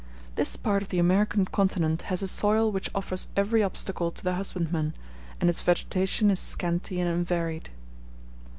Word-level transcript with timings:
This 0.33 0.55
part 0.55 0.81
of 0.81 0.89
the 0.89 0.97
American 0.97 1.45
continent 1.45 2.01
has 2.09 2.23
a 2.23 2.27
soil 2.27 2.71
which 2.71 2.89
offers 2.95 3.27
every 3.37 3.61
obstacle 3.61 4.09
to 4.09 4.23
the 4.23 4.33
husbandman, 4.33 4.95
and 5.39 5.47
its 5.47 5.61
vegetation 5.61 6.31
is 6.31 6.39
scanty 6.39 6.99
and 6.99 7.07
unvaried. 7.07 7.69